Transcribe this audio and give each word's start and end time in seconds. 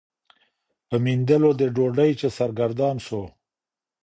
په 0.87 0.95
میندلو 1.03 1.51
د 1.59 1.61
ډوډۍ 1.75 2.11
چي 2.19 2.27
سرګردان 2.37 2.95
سو 3.07 3.21